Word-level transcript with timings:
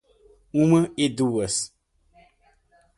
uma 0.51 0.91
e 0.97 1.07
duas 1.09 1.71